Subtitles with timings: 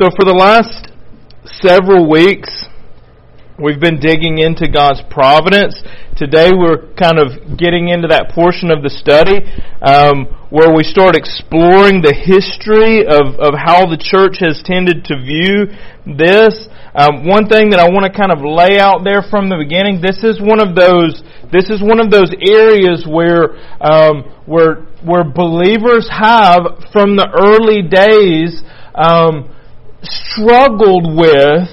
[0.00, 0.88] So, for the last
[1.60, 2.48] several weeks,
[3.60, 5.76] we've been digging into God's providence.
[6.16, 9.44] Today, we're kind of getting into that portion of the study
[9.84, 15.20] um, where we start exploring the history of, of how the church has tended to
[15.20, 15.68] view
[16.08, 16.56] this.
[16.96, 20.00] Um, one thing that I want to kind of lay out there from the beginning,
[20.00, 21.20] this is one of those,
[21.52, 23.52] this is one of those areas where,
[23.84, 28.64] um, where, where believers have from the early days,
[28.96, 29.52] um,
[30.02, 31.68] struggled with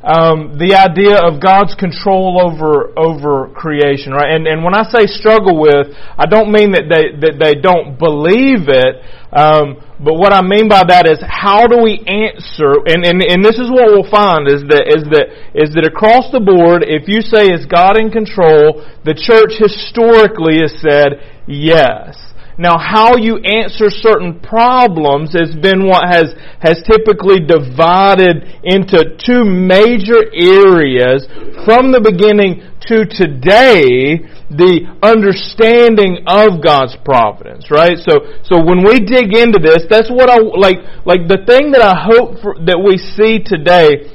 [0.00, 4.32] um, the idea of God's control over over creation, right?
[4.32, 8.00] And and when I say struggle with, I don't mean that they that they don't
[8.00, 8.96] believe it,
[9.28, 12.80] um, but what I mean by that is how do we answer?
[12.88, 16.32] And and and this is what we'll find is that is that is that across
[16.32, 22.16] the board, if you say is God in control, the church historically has said yes.
[22.60, 29.48] Now, how you answer certain problems has been what has, has typically divided into two
[29.48, 31.24] major areas
[31.64, 34.20] from the beginning to today,
[34.52, 37.96] the understanding of God's providence, right?
[37.96, 41.80] So, so when we dig into this, that's what I, like, like the thing that
[41.80, 44.12] I hope for, that we see today,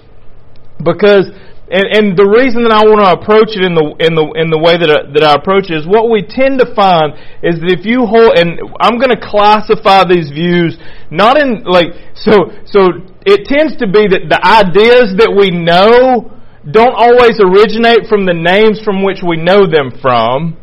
[0.78, 1.34] because
[1.66, 4.53] and, and the reason that I want to approach it in the in the in
[4.53, 7.57] the way that I, that I approach it is what we tend to find is
[7.57, 10.77] that if you hold and I'm going to classify these views
[11.09, 16.30] not in like so so it tends to be that the ideas that we know
[16.69, 20.53] don't always originate from the names from which we know them from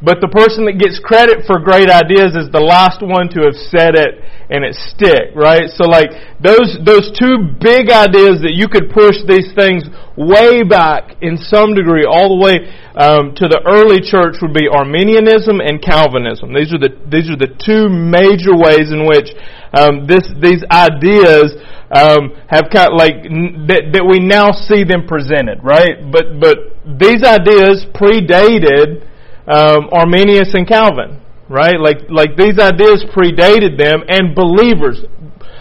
[0.00, 3.56] but the person that gets credit for great ideas is the last one to have
[3.68, 4.16] said it
[4.48, 5.68] and it stick, right?
[5.68, 6.08] So like
[6.40, 9.84] those those two big ideas that you could push these things
[10.16, 12.64] way back in some degree, all the way
[12.96, 16.56] um, to the early church would be Arminianism and Calvinism.
[16.56, 19.36] These are the these are the two major ways in which
[19.76, 21.60] um, this these ideas
[21.92, 23.20] um, have kind of like
[23.68, 26.00] that, that we now see them presented, right?
[26.08, 26.56] But but
[26.88, 29.09] these ideas predated
[29.50, 31.78] um, Arminius and Calvin, right?
[31.78, 35.02] Like, like these ideas predated them and believers,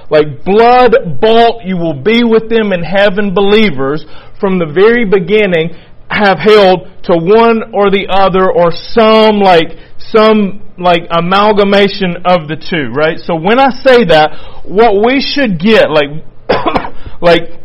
[0.09, 4.06] like blood bought, you will be with them in heaven believers
[4.40, 5.74] from the very beginning
[6.09, 12.58] have held to one or the other or some like, some like amalgamation of the
[12.58, 13.19] two, right?
[13.19, 16.25] So when I say that, what we should get, like,
[17.22, 17.59] like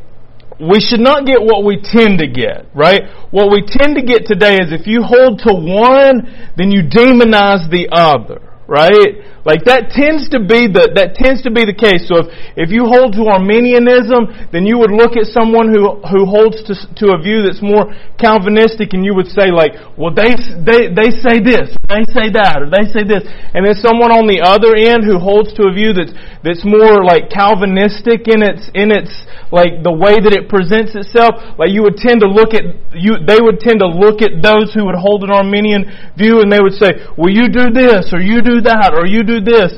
[0.71, 3.03] we should not get what we tend to get, right?
[3.31, 7.69] What we tend to get today is if you hold to one, then you demonize
[7.71, 9.21] the other, right?
[9.45, 12.09] Like that tends to be the that tends to be the case.
[12.09, 16.25] So if if you hold to Arminianism, then you would look at someone who who
[16.25, 20.33] holds to to a view that's more Calvinistic, and you would say like, well, they
[20.65, 24.25] they they say this, they say that, or they say this, and then someone on
[24.25, 28.73] the other end who holds to a view that's that's more like Calvinistic in its
[28.73, 29.13] in its
[29.53, 31.37] like the way that it presents itself.
[31.61, 32.65] Like you would tend to look at
[32.97, 35.85] you, they would tend to look at those who would hold an Arminian
[36.17, 39.23] view, and they would say, well, you do this, or you do that, or you
[39.23, 39.75] do this.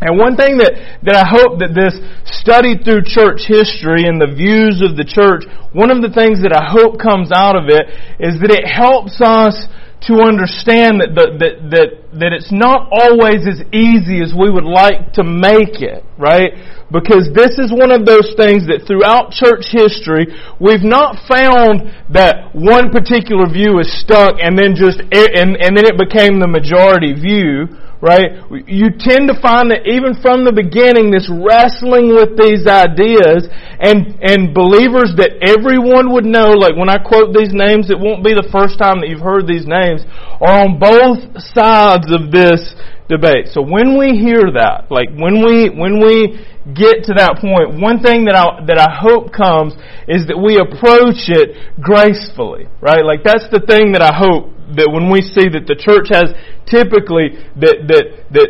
[0.00, 4.30] And one thing that, that I hope that this study through church history and the
[4.30, 5.42] views of the church,
[5.74, 7.90] one of the things that I hope comes out of it
[8.22, 9.66] is that it helps us
[10.06, 15.10] to understand that, that, that, that it's not always as easy as we would like
[15.18, 16.54] to make it, right?
[16.86, 20.30] Because this is one of those things that throughout church history,
[20.62, 25.84] we've not found that one particular view is stuck and then just, and, and then
[25.84, 27.66] it became the majority view
[28.00, 28.46] right?
[28.66, 33.50] You tend to find that even from the beginning, this wrestling with these ideas
[33.82, 38.22] and, and believers that everyone would know, like when I quote these names, it won't
[38.22, 40.06] be the first time that you've heard these names,
[40.38, 42.62] are on both sides of this
[43.10, 43.50] debate.
[43.50, 46.38] So when we hear that, like when we, when we
[46.70, 49.74] get to that point, one thing that I, that I hope comes
[50.06, 53.02] is that we approach it gracefully, right?
[53.02, 56.34] Like that's the thing that I hope that when we see that the church has
[56.66, 58.48] typically that that that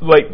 [0.00, 0.30] like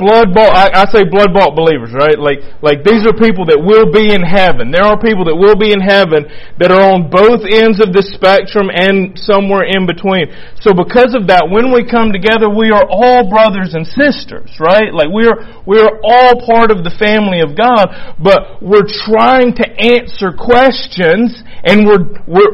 [0.00, 2.16] blood bought I, I say blood bought believers right?
[2.16, 4.72] Like like these are people that will be in heaven.
[4.72, 6.24] There are people that will be in heaven
[6.56, 10.32] that are on both ends of the spectrum and somewhere in between.
[10.64, 14.88] So because of that when we come together we are all brothers and sisters right?
[14.88, 15.36] Like we're
[15.68, 21.84] we're all part of the family of God but we're trying to answer questions and
[21.84, 22.52] we're we're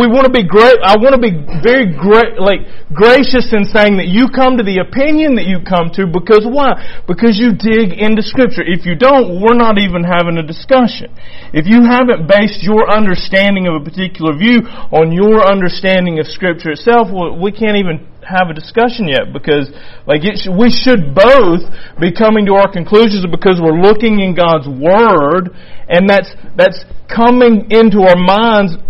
[0.00, 2.64] we want to be great I want to be very great like
[2.94, 7.02] gracious in saying that you come to the opinion that you come to because why?
[7.10, 8.62] Because you dig into Scripture.
[8.62, 11.10] If you don't, we're not even having a discussion.
[11.52, 14.62] If you haven't based your understanding of a particular view
[14.94, 19.68] on your understanding of Scripture itself, well, we can't even have a discussion yet because
[20.08, 21.60] like it we should both
[22.00, 25.52] be coming to our conclusions because we're looking in God's Word
[25.88, 28.80] and that's that's coming into our minds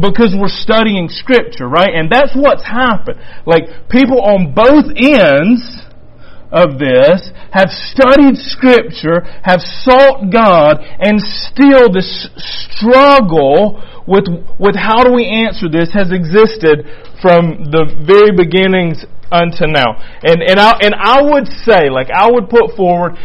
[0.00, 1.94] because we're studying Scripture, right?
[1.94, 3.20] And that's what's happened.
[3.46, 5.83] Like people on both ends
[6.54, 14.24] of this have studied Scripture, have sought God, and still this struggle with,
[14.58, 16.86] with how do we answer this has existed
[17.20, 19.98] from the very beginnings unto now.
[20.22, 23.18] And, and, I, and I would say, like I would put forward,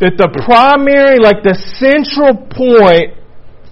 [0.00, 3.14] that the primary, like the central point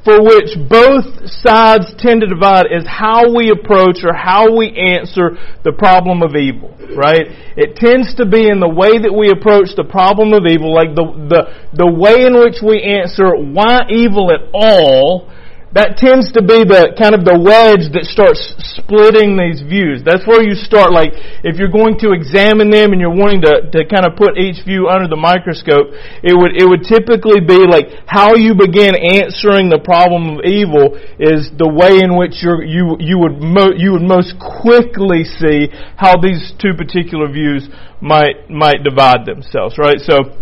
[0.04, 5.38] for which both sides tend to divide is how we approach or how we answer
[5.62, 7.22] the problem of evil, right?
[7.56, 10.99] It tends to be in the way that we approach the problem of evil, like
[10.99, 15.31] the, the, the way in which we answer why evil at all,
[15.73, 18.41] that tends to be the kind of the wedge that starts
[18.77, 20.05] splitting these views.
[20.05, 23.73] That's where you start like if you're going to examine them and you're wanting to,
[23.73, 27.65] to kind of put each view under the microscope, it would it would typically be
[27.65, 32.61] like how you begin answering the problem of evil is the way in which you
[32.61, 37.65] you you would mo- you would most quickly see how these two particular views
[38.05, 39.97] might might divide themselves, right?
[40.05, 40.37] So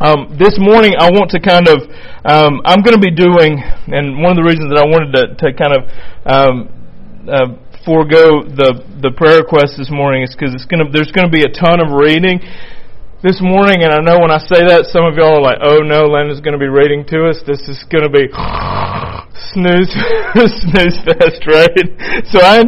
[0.00, 1.82] um, this morning, I want to kind of,
[2.22, 3.58] um, I'm going to be doing,
[3.90, 5.82] and one of the reasons that I wanted to, to kind of
[6.22, 6.54] um,
[7.26, 7.48] uh,
[7.82, 11.34] forego the the prayer request this morning is because it's going to, there's going to
[11.34, 12.38] be a ton of reading
[13.26, 15.82] this morning, and I know when I say that, some of y'all are like, "Oh
[15.82, 17.42] no, is going to be reading to us.
[17.42, 18.30] This is going to be."
[19.52, 19.92] Snooze
[20.62, 21.86] snooze fest, right?
[22.28, 22.60] So I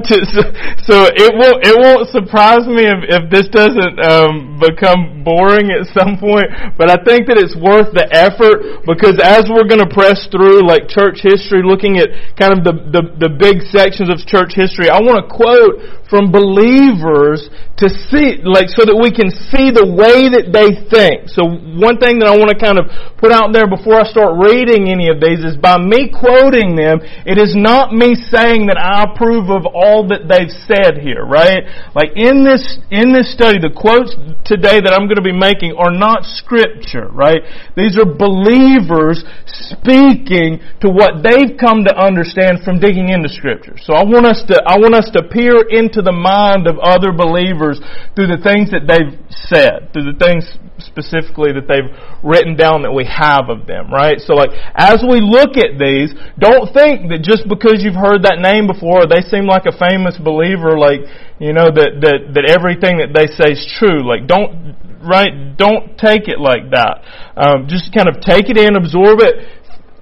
[0.87, 5.89] so it won't it won't surprise me if, if this doesn't um, become boring at
[5.93, 6.49] some point.
[6.77, 10.67] But I think that it's worth the effort because as we're going to press through
[10.67, 12.11] like church history, looking at
[12.41, 16.35] kind of the, the the big sections of church history, I want to quote from
[16.35, 17.49] believers
[17.81, 21.33] to see like so that we can see the way that they think.
[21.33, 21.49] So
[21.81, 24.93] one thing that I want to kind of put out there before I start reading
[24.93, 29.09] any of these is by me quoting them, it is not me saying that I
[29.09, 31.65] approve of all that they've said here, right?
[31.97, 32.61] Like in this,
[32.93, 34.13] in this study, the quotes
[34.45, 37.41] today that I'm going to be making are not scripture, right?
[37.81, 43.81] These are believers speaking to what they've come to understand from digging into scripture.
[43.81, 47.13] So I want us to, I want us to peer into the mind of other
[47.13, 47.70] believers
[48.15, 50.49] through the things that they've said, through the things
[50.81, 51.93] specifically that they've
[52.25, 54.17] written down that we have of them, right?
[54.17, 58.29] So like, as we look at these, don't don't think that just because you've heard
[58.29, 61.01] that name before, they seem like a famous believer, like,
[61.39, 64.05] you know, that, that, that everything that they say is true.
[64.05, 67.01] Like, don't, right, don't take it like that.
[67.37, 69.49] Um, just kind of take it in, absorb it.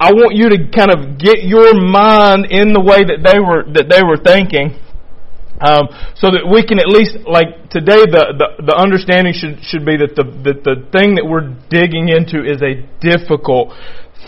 [0.01, 3.67] I want you to kind of get your mind in the way that they were,
[3.75, 4.79] that they were thinking.
[5.61, 9.83] Um, so that we can at least, like today, the, the, the understanding should, should
[9.83, 13.75] be that the, that the thing that we're digging into is a difficult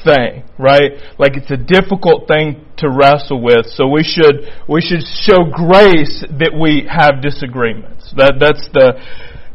[0.03, 0.99] thing, right?
[1.19, 3.67] Like it's a difficult thing to wrestle with.
[3.75, 8.13] So we should we should show grace that we have disagreements.
[8.17, 8.99] That that's the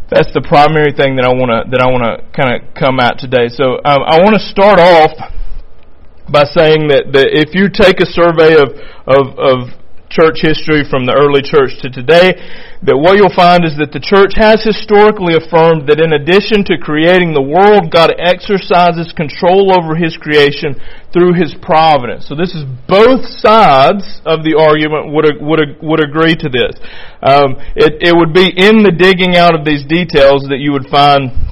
[0.10, 3.00] that's the primary thing that I want to that I want to kind of come
[3.00, 3.50] at today.
[3.50, 5.12] So um, I want to start off
[6.30, 8.69] by saying that, that if you take a survey of
[9.07, 9.57] of, of
[10.15, 12.39] church history from the early church to today,
[12.88, 16.79] that what you'll find is that the church has historically affirmed that in addition to
[16.79, 20.79] creating the world, God exercises control over His creation
[21.12, 22.31] through His providence.
[22.31, 26.80] So this is both sides of the argument would would would agree to this.
[27.19, 30.87] Um, it it would be in the digging out of these details that you would
[30.87, 31.51] find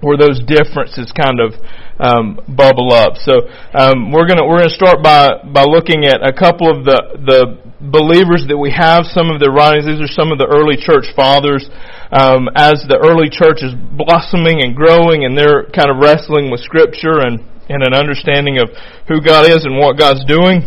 [0.00, 1.52] where those differences kind of
[2.00, 3.16] um, bubble up.
[3.20, 7.20] So um, we're gonna we're gonna start by by looking at a couple of the
[7.20, 9.88] the believers that we have, some of their writings.
[9.88, 11.64] These are some of the early church fathers.
[12.12, 16.60] Um, as the early church is blossoming and growing, and they're kind of wrestling with
[16.60, 18.68] Scripture and and an understanding of
[19.06, 20.66] who God is and what God's doing.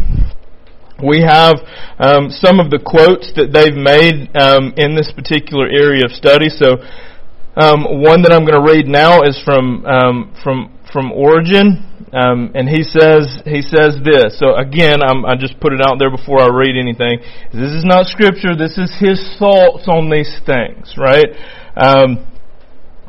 [1.04, 1.60] We have
[2.00, 6.48] um, some of the quotes that they've made um, in this particular area of study.
[6.48, 6.80] So,
[7.60, 12.52] um, one that I'm going to read now is from um, from from Origen, um,
[12.54, 14.38] and he says he says this.
[14.38, 17.20] So again, I'm, I just put it out there before I read anything.
[17.52, 18.56] This is not scripture.
[18.56, 21.26] This is his thoughts on these things, right?
[21.76, 22.30] Um,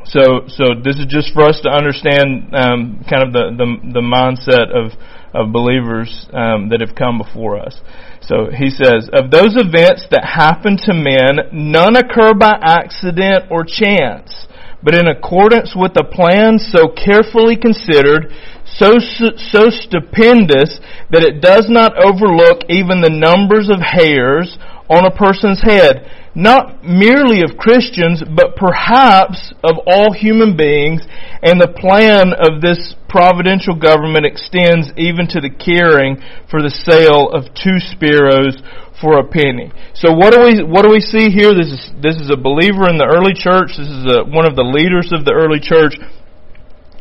[0.04, 4.04] so so this is just for us to understand um, kind of the, the the
[4.04, 4.96] mindset of
[5.34, 7.80] of believers um, that have come before us.
[8.22, 13.66] So he says, of those events that happen to men, none occur by accident or
[13.66, 14.46] chance
[14.84, 18.30] but in accordance with a plan so carefully considered,
[18.74, 24.58] so, so stupendous that it does not overlook even the numbers of hairs
[24.90, 26.10] on a person's head.
[26.34, 31.06] not merely of Christians, but perhaps of all human beings,
[31.42, 36.18] and the plan of this providential government extends even to the caring
[36.50, 38.58] for the sale of two sparrows
[38.98, 39.70] for a penny.
[39.94, 41.54] So what do we what do we see here?
[41.54, 43.78] This is this is a believer in the early church.
[43.78, 45.94] This is a, one of the leaders of the early church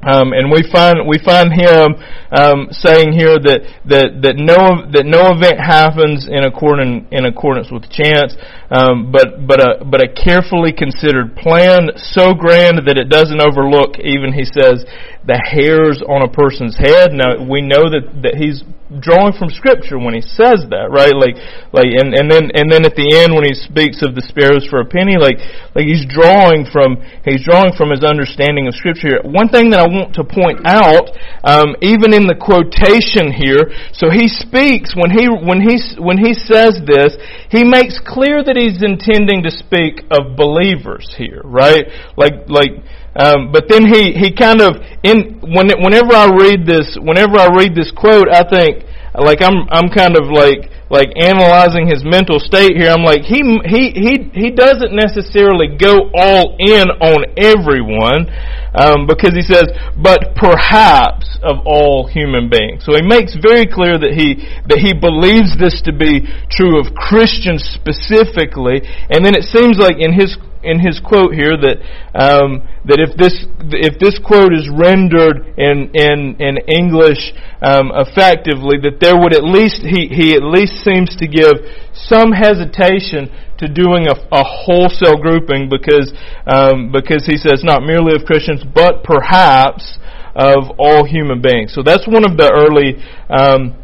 [0.06, 1.96] um, and we find we find him
[2.32, 7.72] um, saying here that that that no that no event happens in accordance in accordance
[7.72, 8.36] with chance,
[8.72, 14.00] um, but but a but a carefully considered plan so grand that it doesn't overlook
[14.00, 14.84] even he says
[15.24, 17.16] the hairs on a person's head.
[17.16, 18.64] Now we know that that he's
[19.02, 21.16] drawing from scripture when he says that, right?
[21.16, 21.40] Like,
[21.74, 24.68] like, and, and then, and then at the end when he speaks of the sparrows
[24.70, 25.42] for a penny, like,
[25.74, 29.24] like he's drawing from, he's drawing from his understanding of scripture.
[29.26, 31.14] One thing that I want to point out,
[31.46, 36.34] um, even in the quotation here, so he speaks when he, when he, when he
[36.34, 37.14] says this,
[37.54, 41.86] he makes clear that he's intending to speak of believers here, right?
[42.18, 42.82] Like, like,
[43.16, 47.54] um, but then he, he kind of in when whenever I read this whenever I
[47.54, 52.40] read this quote I think like I'm I'm kind of like like analyzing his mental
[52.40, 52.90] state here.
[52.90, 58.30] I'm like he he he he doesn't necessarily go all in on everyone
[58.74, 62.84] um, because he says but perhaps of all human beings.
[62.86, 66.96] So he makes very clear that he that he believes this to be true of
[66.96, 68.82] Christians specifically.
[69.10, 71.78] And then it seems like in his in his quote here that
[72.16, 78.80] um, that if this if this quote is rendered in in in English um, effectively,
[78.80, 81.60] that there would at least he he at least seems to give
[81.92, 86.12] some hesitation to doing a, a wholesale grouping because
[86.48, 89.98] um, because he says not merely of Christians but perhaps
[90.36, 91.74] of all human beings.
[91.74, 92.98] So that's one of the early.
[93.30, 93.80] Um,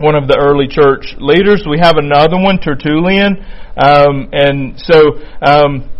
[0.00, 1.66] one of the early church leaders.
[1.68, 3.36] We have another one, Tertullian,
[3.76, 5.90] um, and so um,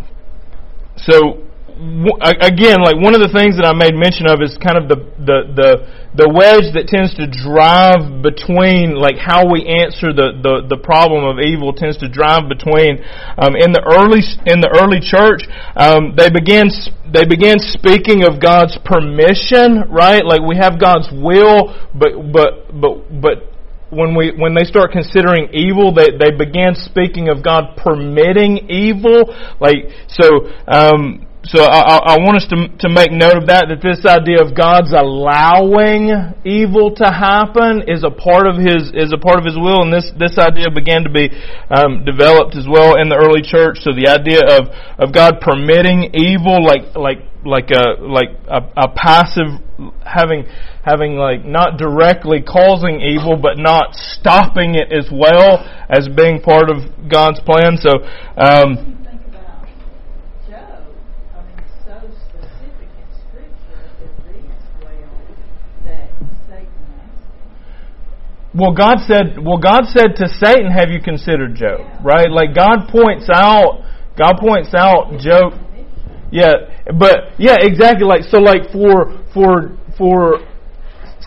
[1.80, 5.00] again, like one of the things that I made mention of is kind of the,
[5.16, 5.70] the, the,
[6.12, 11.24] the wedge that tends to drive between, like how we answer the, the, the problem
[11.24, 13.00] of evil tends to drive between,
[13.40, 16.68] um, in the early, in the early church, um, they began,
[17.08, 20.20] they began speaking of God's permission, right?
[20.20, 23.36] Like we have God's will, but, but, but, but
[23.88, 29.34] when we when they start considering evil, they they began speaking of God permitting evil.
[29.58, 33.80] Like so, um, so I, I, want us to, to make note of that, that
[33.80, 36.12] this idea of God's allowing
[36.44, 39.88] evil to happen is a part of His, is a part of His will, and
[39.88, 41.32] this, this idea began to be
[41.72, 43.80] um, developed as well in the early church.
[43.80, 44.68] So the idea of,
[45.00, 49.64] of God permitting evil, like, like, like a, like a, a passive,
[50.04, 50.44] having,
[50.84, 56.68] having like not directly causing evil, but not stopping it as well as being part
[56.68, 57.80] of God's plan.
[57.80, 58.04] So,
[58.36, 58.99] um,
[68.52, 72.04] Well, God said, well, God said to Satan, have you considered Job?
[72.04, 72.30] Right?
[72.30, 73.84] Like God points out,
[74.18, 75.54] God points out Job.
[76.32, 76.52] Yeah,
[76.98, 78.06] but, yeah, exactly.
[78.06, 80.38] Like, so like for, for, for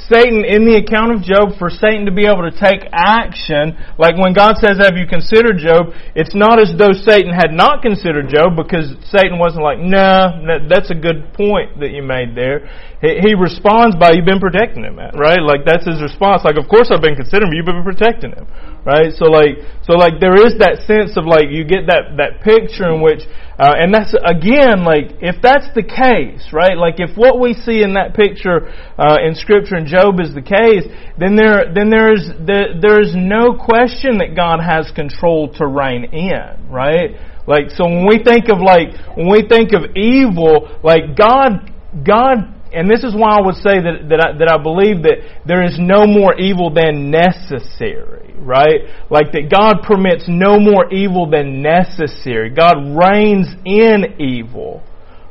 [0.09, 4.17] Satan, in the account of Job, for Satan to be able to take action, like
[4.17, 5.93] when God says, Have you considered Job?
[6.17, 10.89] It's not as though Satan had not considered Job because Satan wasn't like, Nah, that's
[10.89, 12.65] a good point that you made there.
[13.05, 15.41] He responds by, You've been protecting him, right?
[15.41, 16.41] Like that's his response.
[16.41, 18.49] Like, of course I've been considering him, you've been protecting him,
[18.83, 19.13] right?
[19.13, 22.89] So like, so like there is that sense of like, you get that, that picture
[22.89, 23.21] in which
[23.59, 26.77] uh, and that's again like if that's the case, right?
[26.77, 30.41] Like if what we see in that picture uh, in Scripture and Job is the
[30.41, 35.53] case, then there then there is there, there is no question that God has control
[35.57, 37.13] to rein in, right?
[37.45, 41.69] Like so when we think of like when we think of evil, like God
[42.01, 45.45] God and this is why I would say that, that, I, that I believe that
[45.45, 48.89] there is no more evil than necessary, right?
[49.09, 52.49] Like that God permits no more evil than necessary.
[52.49, 54.81] God reins in evil,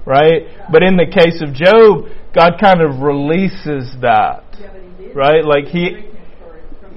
[0.06, 0.70] right?
[0.70, 4.44] But in the case of Job, God kind of releases that,
[5.14, 5.44] right?
[5.44, 6.11] Like he,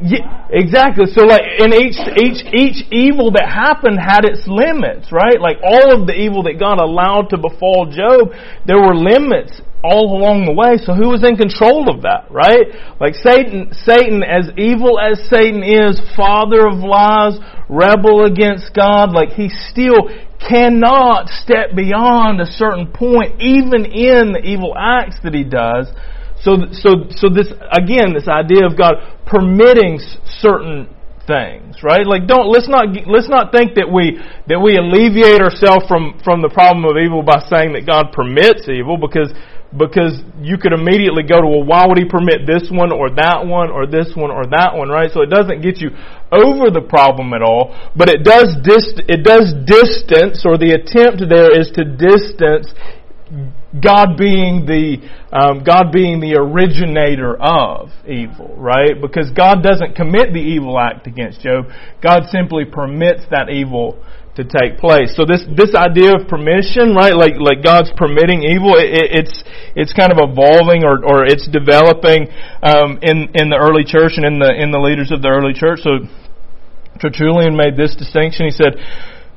[0.02, 1.06] yeah, exactly.
[1.08, 5.40] So like, and each each each evil that happened had its limits, right?
[5.40, 8.34] Like all of the evil that God allowed to befall Job,
[8.66, 10.82] there were limits all along the way.
[10.82, 12.74] So who was in control of that, right?
[13.00, 17.38] Like Satan, Satan, as evil as Satan is, father of lies,
[17.70, 20.10] rebel against God, like he still
[20.42, 25.88] cannot step beyond a certain point, even in the evil acts that he does.
[26.46, 29.98] So, so, so this, again, this idea of God permitting
[30.38, 30.94] certain
[31.26, 32.06] things, right?
[32.06, 36.46] Like don't let's not let's not think that we that we alleviate ourselves from from
[36.46, 39.34] the problem of evil by saying that God permits evil because
[39.74, 43.42] because you could immediately go to well why would he permit this one or that
[43.42, 45.10] one or this one or that one, right?
[45.10, 45.90] So it doesn't get you
[46.30, 51.26] over the problem at all, but it does dist- it does distance or the attempt
[51.26, 52.70] there is to distance
[53.82, 54.98] God being the
[55.36, 58.96] um, God being the originator of evil, right?
[59.00, 61.66] Because God doesn't commit the evil act against Job.
[62.02, 64.00] God simply permits that evil
[64.36, 65.16] to take place.
[65.16, 67.16] So this this idea of permission, right?
[67.16, 69.44] Like like God's permitting evil, it, it's
[69.76, 72.28] it's kind of evolving or or it's developing
[72.64, 75.56] um, in in the early church and in the in the leaders of the early
[75.56, 75.84] church.
[75.84, 76.08] So
[77.02, 78.46] Tertullian made this distinction.
[78.46, 78.80] He said.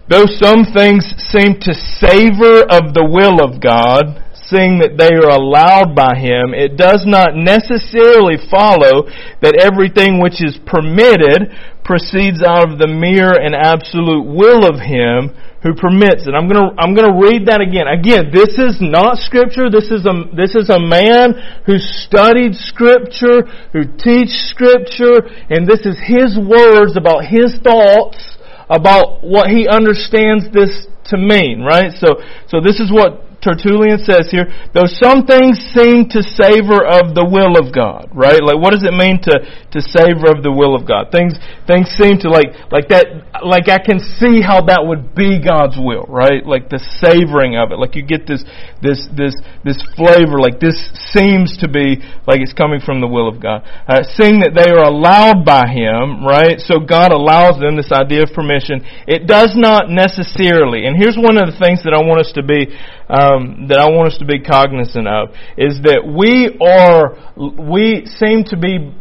[0.08, 5.32] Though some things seem to savor of the will of God, seeing that they are
[5.32, 9.08] allowed by Him, it does not necessarily follow
[9.44, 11.52] that everything which is permitted
[11.84, 16.38] proceeds out of the mere and absolute will of Him who permits it.
[16.38, 17.90] I'm gonna, I'm gonna read that again.
[17.90, 19.66] Again, this is not scripture.
[19.66, 21.34] This is a, this is a man
[21.66, 23.42] who studied scripture,
[23.74, 28.38] who teaches scripture, and this is his words about his thoughts
[28.70, 31.90] about what he understands this to mean, right?
[31.98, 37.14] So, so this is what Tertullian says here, though some things seem to savor of
[37.14, 38.42] the will of God, right?
[38.42, 41.14] Like what does it mean to, to savor of the will of God?
[41.14, 41.38] Things,
[41.70, 43.06] things seem to like, like that,
[43.46, 46.42] like I can see how that would be God's will, right?
[46.42, 47.78] Like the savoring of it.
[47.78, 48.42] Like you get this,
[48.82, 50.74] this, this, this flavor, like this
[51.14, 53.62] seems to be like it's coming from the will of God.
[53.86, 56.58] Uh, seeing that they are allowed by Him, right?
[56.58, 58.82] So God allows them this idea of permission.
[59.06, 62.42] It does not necessarily, and here's one of the things that I want us to
[62.42, 62.74] be,
[63.08, 68.44] um, that I want us to be cognizant of is that we are we seem
[68.52, 68.92] to be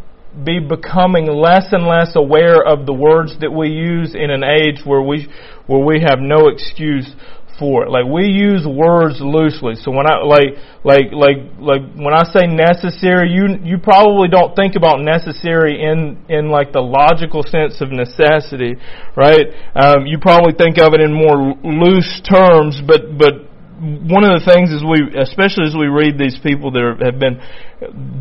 [0.44, 4.86] be becoming less and less aware of the words that we use in an age
[4.86, 5.28] where we
[5.66, 7.12] where we have no excuse
[7.58, 7.90] for it.
[7.90, 9.76] Like we use words loosely.
[9.76, 14.56] So when I like like like like when I say necessary, you you probably don't
[14.56, 18.76] think about necessary in in like the logical sense of necessity,
[19.16, 19.50] right?
[19.76, 23.47] Um, you probably think of it in more loose terms, but but
[23.78, 27.22] one of the things is we, especially as we read these people that are, have
[27.22, 27.38] been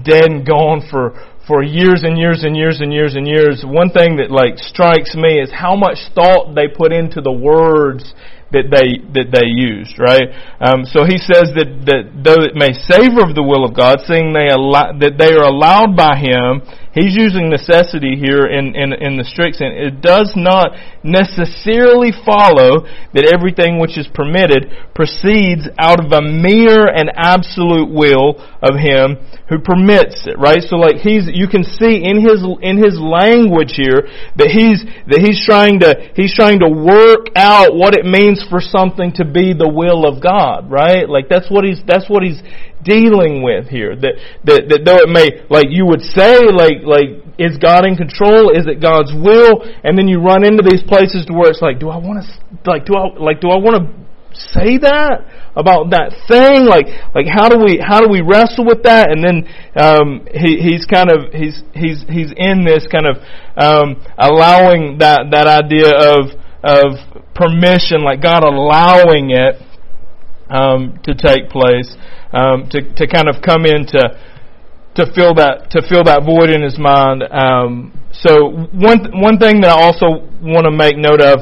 [0.04, 1.16] dead and gone for
[1.48, 3.64] for years and years and years and years and years.
[3.64, 8.12] One thing that like strikes me is how much thought they put into the words
[8.52, 10.28] that they that they used, right?
[10.60, 14.04] Um, so he says that that though it may savor of the will of God,
[14.04, 16.62] seeing they allow, that they are allowed by Him,
[16.96, 19.76] he's using necessity here in in, in the strict sense.
[19.76, 20.72] It does not
[21.04, 28.40] necessarily follow that everything which is permitted proceeds out of a mere and absolute will
[28.64, 30.60] of Him who permits it, right?
[30.62, 35.22] So like he's you can see in his in his language here that he's that
[35.22, 39.54] he's trying to he's trying to work out what it means for something to be
[39.54, 41.08] the will of God, right?
[41.08, 42.42] Like that's what he's that's what he's
[42.86, 43.98] dealing with here.
[43.98, 44.14] That
[44.46, 48.54] that that though it may like you would say like like is God in control?
[48.54, 49.66] Is it God's will?
[49.82, 52.26] And then you run into these places to where it's like, do I want to
[52.70, 53.84] like do I like do I want to
[54.54, 55.24] say that
[55.56, 56.84] about that thing like
[57.16, 60.84] like how do we how do we wrestle with that and then um he he's
[60.84, 63.16] kind of he's he's he's in this kind of
[63.56, 66.98] um allowing that that idea of of
[67.34, 69.60] permission, like God allowing it
[70.48, 71.94] um, to take place,
[72.36, 74.02] um, to to kind of come in to
[74.96, 77.24] to fill that to fill that void in his mind.
[77.24, 81.40] Um, so one one thing that I also want to make note of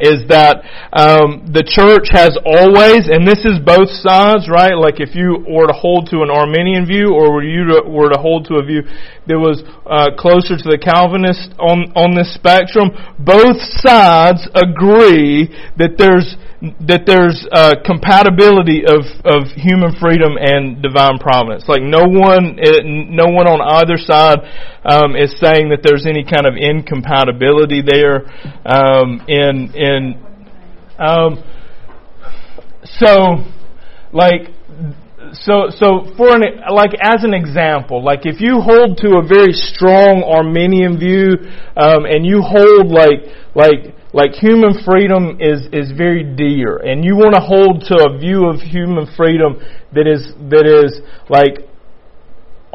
[0.00, 0.60] is that
[0.92, 4.76] um, the church has always, and this is both sides, right?
[4.76, 8.44] Like if you were to hold to an Arminian view, or you were to hold
[8.52, 8.84] to a view
[9.26, 15.98] that was uh, closer to the Calvinist on on this spectrum, both sides agree that
[15.98, 16.36] there's
[16.88, 21.68] that there's uh, compatibility of, of human freedom and divine providence.
[21.68, 22.56] Like no one,
[23.12, 24.40] no one on either side
[24.84, 28.24] um, is saying that there's any kind of incompatibility there.
[28.64, 30.16] Um, in in
[30.98, 31.44] um,
[32.84, 33.44] so
[34.12, 34.55] like
[35.32, 39.52] so so for an like as an example, like if you hold to a very
[39.52, 41.36] strong Arminian view,
[41.76, 47.16] um, and you hold like like like human freedom is is very dear, and you
[47.16, 49.60] want to hold to a view of human freedom
[49.92, 51.68] that is that is like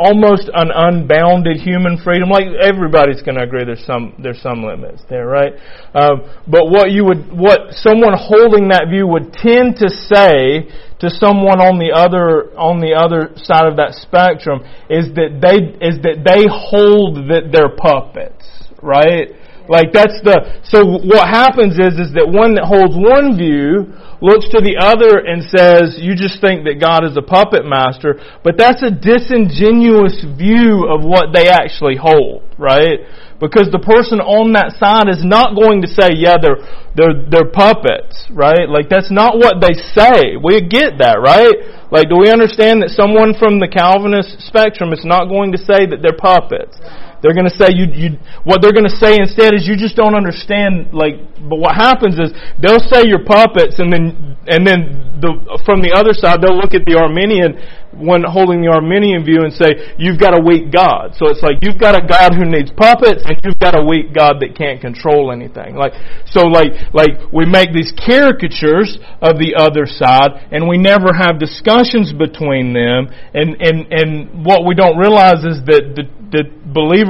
[0.01, 2.29] almost an unbounded human freedom.
[2.29, 5.53] Like everybody's going to agree, there's some there's some limits there, right?
[5.93, 10.65] Um, but what you would what someone holding that view would tend to say
[10.99, 15.61] to someone on the other on the other side of that spectrum is that they
[15.85, 18.41] is that they hold that they're puppets
[18.81, 19.29] right?
[19.69, 24.49] Like that's the, so what happens is, is that one that holds one view looks
[24.53, 28.57] to the other and says, you just think that God is a puppet master, but
[28.57, 33.01] that's a disingenuous view of what they actually hold, right?
[33.41, 36.61] Because the person on that side is not going to say, yeah, they're,
[36.93, 38.69] they're, they're puppets, right?
[38.69, 40.37] Like that's not what they say.
[40.37, 41.89] We get that, right?
[41.89, 45.89] Like do we understand that someone from the Calvinist spectrum is not going to say
[45.89, 46.77] that they're puppets?
[47.21, 48.09] They're going to say you, you,
[48.43, 52.17] what they're going to say instead is you just don't understand, like, but what happens
[52.17, 56.57] is they'll say you're puppets and then, and then the, from the other side they'll
[56.57, 57.61] look at the Arminian
[57.93, 61.11] one holding the Arminian view and say, you've got a weak God.
[61.19, 64.15] So it's like, you've got a God who needs puppets and you've got a weak
[64.15, 65.75] God that can't control anything.
[65.75, 65.93] Like,
[66.25, 71.37] so like, like, we make these caricatures of the other side and we never have
[71.37, 76.43] discussions between them and, and, and what we don't realize is that the, the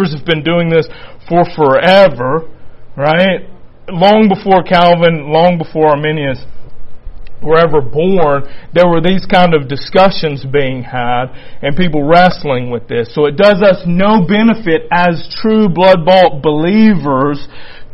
[0.01, 0.87] believers have been doing this
[1.27, 2.49] for forever,
[2.97, 3.47] right?
[3.89, 6.45] Long before Calvin, long before Arminius
[7.41, 11.25] were ever born, there were these kind of discussions being had
[11.61, 13.13] and people wrestling with this.
[13.15, 17.47] So it does us no benefit as true blood bought believers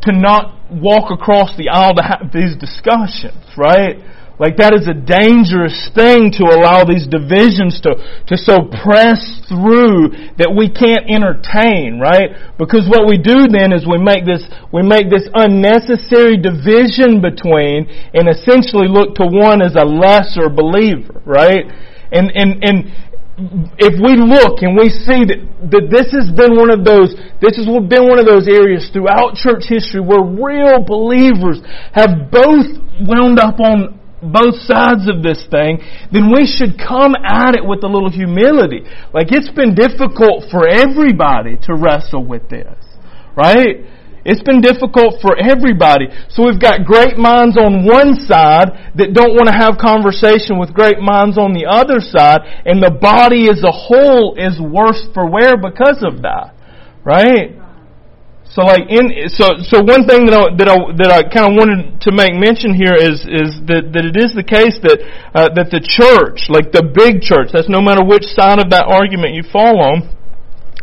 [0.03, 3.97] to not walk across the aisle to have these discussions, right?
[4.37, 7.97] Like that is a dangerous thing to allow these divisions to,
[8.29, 9.17] to so press
[9.49, 12.53] through that we can't entertain, right?
[12.61, 17.89] Because what we do then is we make this, we make this unnecessary division between
[18.13, 21.65] and essentially look to one as a lesser believer, right?
[22.13, 22.77] And, and, and
[23.81, 25.41] if we look and we see that,
[25.73, 29.33] that this has been one of those, this has been one of those areas throughout
[29.33, 31.57] church history where real believers
[31.97, 32.69] have both
[33.01, 35.79] wound up on both sides of this thing,
[36.11, 38.81] then we should come at it with a little humility.
[39.13, 42.77] Like it's been difficult for everybody to wrestle with this,
[43.35, 43.85] right?
[44.27, 46.11] It's been difficult for everybody.
[46.27, 50.75] So we've got great minds on one side that don't want to have conversation with
[50.75, 55.31] great minds on the other side, and the body as a whole is worse for
[55.31, 56.51] wear because of that,
[57.07, 57.55] right?
[58.49, 61.53] So like in so so one thing that I, that I that I kind of
[61.53, 64.97] wanted to make mention here is is that that it is the case that
[65.35, 68.89] uh, that the church, like the big church, that's no matter which side of that
[68.89, 70.09] argument you fall on,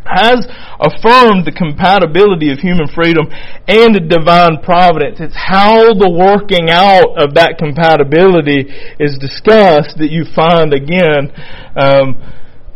[0.04, 0.44] has
[0.78, 3.26] affirmed the compatibility of human freedom
[3.66, 5.18] and divine providence.
[5.18, 8.68] It's how the working out of that compatibility
[9.00, 11.32] is discussed that you find again.
[11.74, 12.20] Um,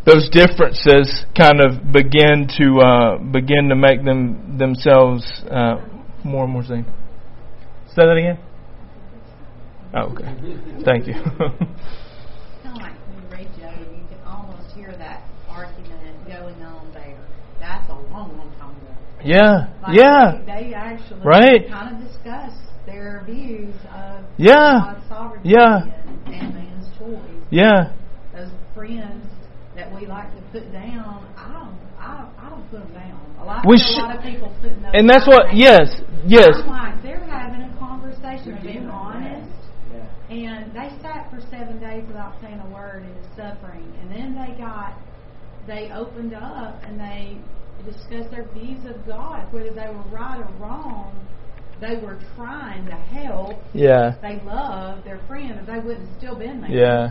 [0.09, 5.77] those differences kind of begin to uh, begin to make them themselves uh,
[6.25, 6.87] more and more seen.
[7.89, 8.39] Say that again.
[9.95, 10.25] Oh, okay.
[10.85, 11.15] Thank you.
[12.63, 16.91] kind of like when you read Job, you can almost hear that argument going on
[16.95, 17.19] there.
[17.61, 18.95] That's a long, long time ago.
[19.25, 19.69] Yeah.
[19.83, 20.39] Like yeah.
[20.41, 21.69] They, they actually Right.
[21.69, 22.53] kind of discuss
[22.87, 24.95] their views of Yeah.
[24.95, 25.83] God's sovereignty Yeah.
[25.85, 27.21] and, and man's choice.
[27.51, 27.93] Yeah.
[28.35, 29.25] Those friends
[29.79, 33.21] that we like to put down, I don't, I don't, I don't put them down.
[33.41, 35.47] A lot, We I see should- a lot of people putting those And that's what.
[35.47, 35.57] down.
[35.57, 35.87] Yes.
[36.27, 36.51] Yes.
[36.59, 39.55] I'm like, they're having a conversation, they're being honest,
[40.31, 44.35] and they sat for seven days without saying a word in the suffering, and then
[44.35, 44.99] they got,
[45.67, 47.39] they opened up and they
[47.85, 51.15] discussed their views of God, whether they were right or wrong.
[51.81, 53.63] They were trying to help.
[53.73, 54.17] Yeah.
[54.21, 56.71] They loved their friend, or they wouldn't have still been there.
[56.71, 57.11] Yeah.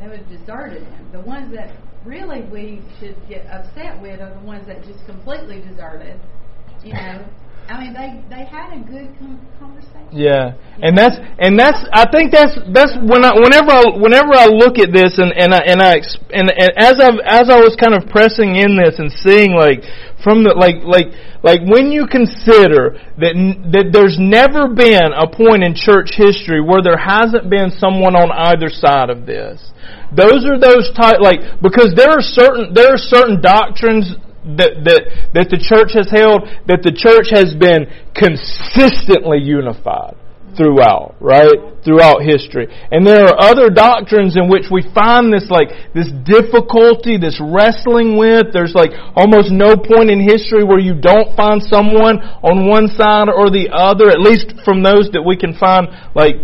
[0.00, 1.08] They would have deserted him.
[1.12, 1.70] The ones that
[2.04, 6.20] really we should get upset with are the ones that just completely deserted.
[6.82, 7.26] You know,
[7.68, 9.12] I mean, they they had a good
[9.60, 10.08] conversation.
[10.08, 14.48] Yeah, and that's and that's I think that's that's when I whenever I whenever I
[14.48, 16.00] look at this and and I and I
[16.32, 19.84] and, and as I as I was kind of pressing in this and seeing like
[20.24, 21.12] from the like like
[21.44, 23.36] like when you consider that
[23.68, 28.32] that there's never been a point in church history where there hasn't been someone on
[28.32, 29.60] either side of this.
[30.16, 34.16] Those are those type like because there are certain there are certain doctrines
[34.56, 35.02] that, that,
[35.34, 37.84] that the church has held, that the church has been
[38.16, 40.16] consistently unified
[40.56, 41.78] throughout, right?
[41.84, 42.66] Throughout history.
[42.90, 48.18] And there are other doctrines in which we find this like, this difficulty, this wrestling
[48.18, 48.50] with.
[48.52, 53.28] There's like almost no point in history where you don't find someone on one side
[53.28, 56.40] or the other, at least from those that we can find like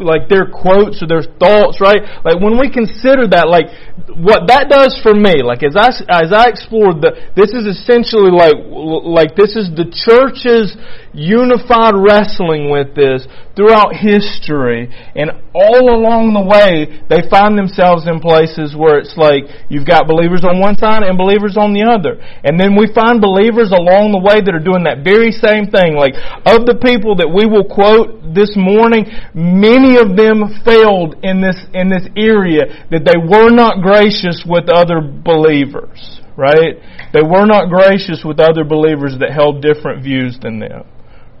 [0.00, 2.02] like their quotes or their thoughts, right?
[2.24, 3.70] Like when we consider that, like
[4.14, 8.30] what that does for me, like as I as I explored the, this is essentially
[8.30, 10.74] like like this is the church's
[11.12, 18.22] unified wrestling with this throughout history, and all along the way they find themselves in
[18.22, 22.22] places where it's like you've got believers on one side and believers on the other,
[22.44, 25.98] and then we find believers along the way that are doing that very same thing.
[25.98, 26.14] Like
[26.46, 31.58] of the people that we will quote this morning, many of them failed in this,
[31.74, 36.78] in this area that they were not gracious with other believers, right?
[37.12, 40.86] They were not gracious with other believers that held different views than them,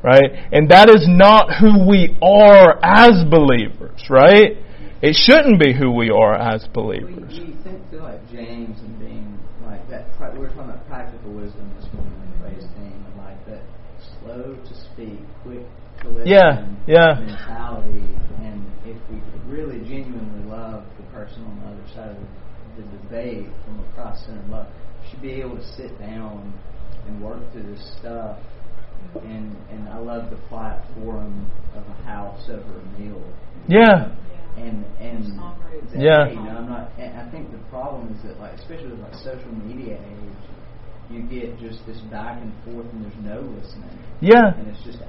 [0.02, 0.50] right?
[0.50, 4.58] And that is not who we are as believers, right?
[5.00, 7.30] It shouldn't be who we are as believers.
[7.30, 10.10] We, we think to like James and being like that.
[10.34, 13.62] We were talking about practical wisdom this morning praise team, and like that
[14.20, 15.62] slow to speak, quick
[16.02, 17.20] to listen yeah, yeah.
[17.20, 18.02] mentality.
[18.42, 22.26] And if we could really genuinely love the person on the other side of the,
[23.08, 24.68] debate from a across center love,
[25.10, 26.52] should be able to sit down
[27.06, 28.38] and work through this stuff.
[29.22, 33.22] And and I love the quiet forum of a house over a meal.
[33.68, 34.14] Yeah.
[34.56, 36.28] And and that, yeah.
[36.28, 36.92] You know, I'm not.
[36.98, 40.38] I think the problem is that like, especially with like social media age,
[41.10, 43.98] you get just this back and forth and there's no listening.
[44.20, 44.52] Yeah.
[44.56, 45.07] And it's just anger.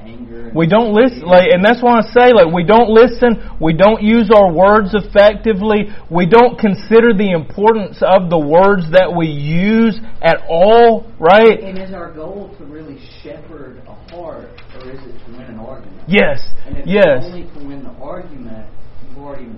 [0.54, 3.58] We don't listen, like, and that's why I say, like, we don't listen.
[3.60, 5.88] We don't use our words effectively.
[6.10, 11.60] We don't consider the importance of the words that we use at all, right?
[11.60, 15.60] And is our goal to really shepherd a heart, or is it to win an
[15.60, 16.04] argument?
[16.08, 16.42] Yes.
[16.66, 17.24] And if yes.
[17.24, 18.68] only to win the argument,
[19.08, 19.52] you've already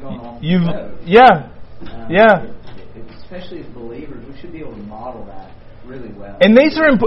[0.00, 0.98] gone off You've, the road.
[1.04, 1.50] yeah.
[1.80, 2.42] Um, yeah.
[2.42, 5.50] It, it, especially as believers, we should be able to model that
[5.86, 6.36] really well.
[6.40, 7.02] And these are imp-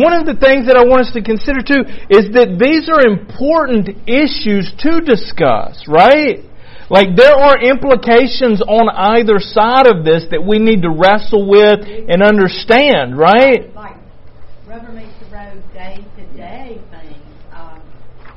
[0.00, 3.04] one of the things that I want us to consider too is that these are
[3.04, 6.44] important issues to discuss, right?
[6.90, 11.84] Like there are implications on either side of this that we need to wrestle with
[11.84, 13.72] and understand, right?
[13.74, 13.96] Like
[14.66, 17.32] rubber meets the road day to day things.
[17.52, 17.80] Um,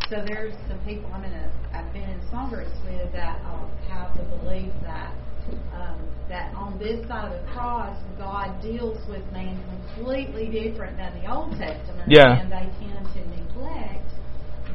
[0.10, 4.16] so there's some people I'm in a I've been in small with that um, have
[4.16, 5.15] the belief that
[6.36, 9.56] that on this side of the cross God deals with man
[9.96, 12.40] completely different than the Old Testament, Yeah.
[12.40, 14.12] and they tend to neglect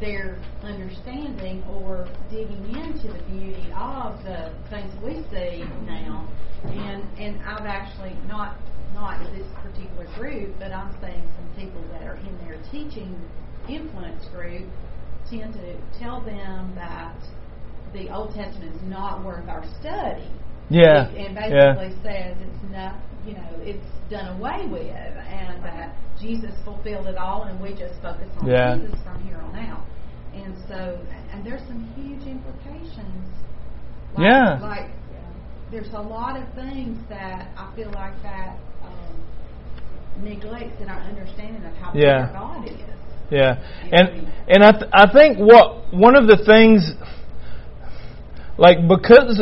[0.00, 6.26] their understanding or digging into the beauty of the things we see now.
[6.64, 8.56] And and I've actually not
[8.94, 13.14] not this particular group, but I'm saying some people that are in their teaching
[13.68, 14.66] influence group
[15.30, 17.16] tend to tell them that
[17.92, 20.26] the Old Testament is not worth our study.
[20.70, 21.08] Yeah.
[21.08, 21.74] And Yeah.
[21.74, 22.94] basically says it's not,
[23.26, 28.00] you know, it's done away with, and that Jesus fulfilled it all, and we just
[28.00, 28.76] focus on Yeah.
[28.76, 29.82] Jesus from here on out.
[30.34, 30.98] And so,
[31.32, 33.26] and there's some huge implications.
[34.14, 34.58] Like, Yeah.
[34.62, 34.90] Like,
[35.70, 41.64] there's a lot of things that I feel like that um, neglects in our understanding
[41.64, 42.26] of how Yeah.
[42.26, 42.74] big our God is.
[43.30, 43.58] Yeah,
[43.92, 46.92] and and I th- I think what one of the things,
[48.58, 49.40] like because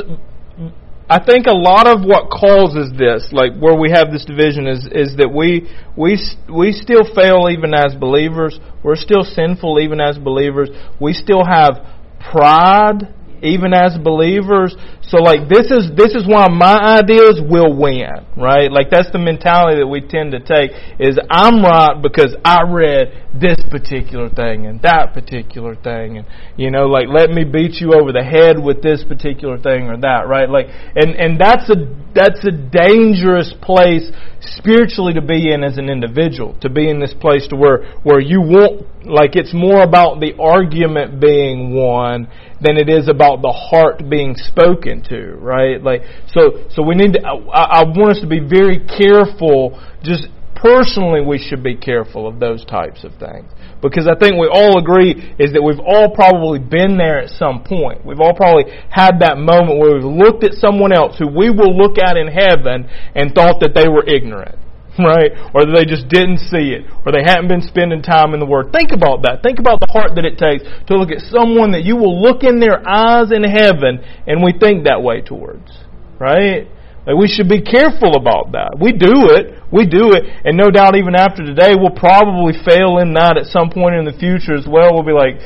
[1.10, 4.86] I think a lot of what causes this, like where we have this division, is
[4.92, 5.66] is that we
[5.96, 6.20] we
[6.52, 8.60] we still fail even as believers.
[8.82, 10.68] We're still sinful even as believers.
[11.00, 11.80] We still have
[12.20, 14.76] pride even as believers.
[15.02, 18.70] So like this is this is why my ideas will win, right?
[18.70, 23.28] Like that's the mentality that we tend to take is I'm right because I read
[23.34, 27.92] this particular thing and that particular thing and you know like let me beat you
[27.94, 30.48] over the head with this particular thing or that, right?
[30.48, 31.76] Like and and that's a
[32.14, 37.14] that's a dangerous place spiritually to be in as an individual, to be in this
[37.14, 42.28] place to where where you want like it's more about the argument being won
[42.60, 45.82] than it is about the heart being spoken to, right?
[45.82, 50.28] Like so so we need to I, I want us to be very careful just
[50.54, 53.46] personally we should be careful of those types of things
[53.80, 57.62] because I think we all agree is that we've all probably been there at some
[57.62, 58.04] point.
[58.04, 61.76] We've all probably had that moment where we've looked at someone else who we will
[61.76, 64.58] look at in heaven and thought that they were ignorant.
[65.08, 65.30] Right?
[65.54, 66.84] Or they just didn't see it.
[67.06, 68.72] Or they hadn't been spending time in the Word.
[68.72, 69.42] Think about that.
[69.42, 72.42] Think about the heart that it takes to look at someone that you will look
[72.42, 75.70] in their eyes in heaven and we think that way towards.
[76.18, 76.66] Right?
[77.06, 78.76] Like we should be careful about that.
[78.76, 79.64] We do it.
[79.72, 80.28] We do it.
[80.44, 84.04] And no doubt even after today, we'll probably fail in that at some point in
[84.04, 84.92] the future as well.
[84.92, 85.40] We'll be like,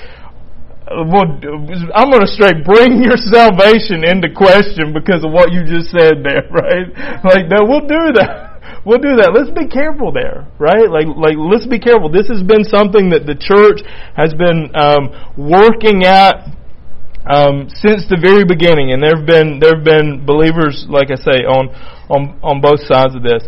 [0.91, 1.31] well,
[1.95, 6.27] I'm going to straight bring your salvation into question because of what you just said
[6.27, 6.91] there, right?
[7.23, 8.52] Like, that, we'll do that.
[8.85, 9.31] We'll do that.
[9.31, 10.90] Let's be careful there, right?
[10.90, 12.11] Like, like, let's be careful.
[12.11, 13.79] This has been something that the church
[14.18, 16.51] has been um, working at
[17.23, 21.18] um, since the very beginning, and there have been there have been believers, like I
[21.18, 21.71] say, on
[22.11, 23.47] on on both sides of this.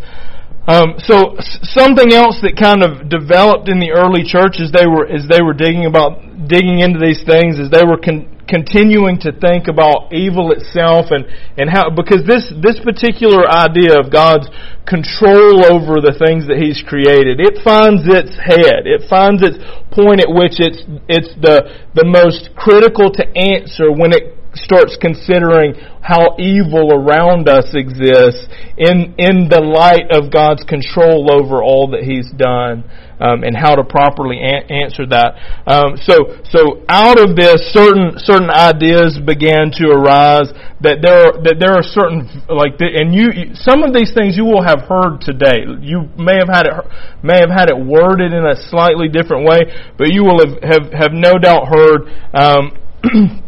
[0.66, 5.04] Um, so something else that kind of developed in the early church as they were
[5.04, 9.32] as they were digging about digging into these things, as they were con- continuing to
[9.32, 11.24] think about evil itself and,
[11.56, 14.48] and how, because this, this particular idea of God's
[14.84, 18.84] control over the things that He's created, it finds its head.
[18.84, 19.56] It finds its
[19.92, 25.74] point at which it's, it's the, the most critical to answer when it starts considering
[26.02, 32.04] how evil around us exists in, in the light of God's control over all that
[32.04, 32.84] He's done.
[33.14, 35.38] Um, and how to properly a- answer that.
[35.70, 40.50] Um, so, so out of this, certain certain ideas began to arise
[40.82, 44.34] that there are, that there are certain like the, and you some of these things
[44.34, 45.62] you will have heard today.
[45.78, 46.74] You may have had it
[47.22, 50.84] may have had it worded in a slightly different way, but you will have have,
[50.90, 52.10] have no doubt heard.
[52.34, 52.74] Um,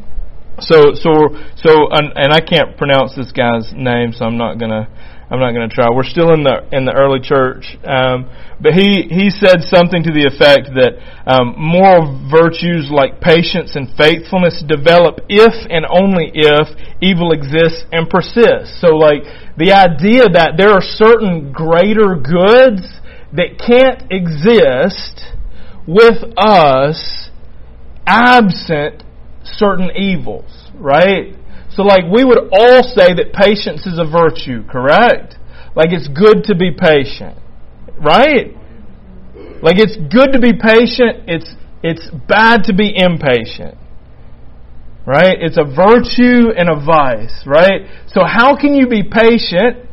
[0.58, 4.88] So, so, so, and, and I can't pronounce this guy's name, so I'm not gonna,
[5.28, 5.88] I'm not gonna try.
[5.92, 8.24] We're still in the in the early church, um,
[8.58, 10.96] but he he said something to the effect that
[11.28, 16.72] um, moral virtues like patience and faithfulness develop if and only if
[17.04, 18.80] evil exists and persists.
[18.80, 19.28] So, like
[19.60, 22.80] the idea that there are certain greater goods
[23.36, 25.36] that can't exist
[25.84, 27.28] with us
[28.06, 29.02] absent
[29.56, 31.34] certain evils, right?
[31.70, 35.36] So like we would all say that patience is a virtue, correct?
[35.74, 37.36] Like it's good to be patient,
[38.00, 38.56] right?
[39.62, 43.76] Like it's good to be patient, it's it's bad to be impatient.
[45.06, 45.38] Right?
[45.38, 47.86] It's a virtue and a vice, right?
[48.08, 49.85] So how can you be patient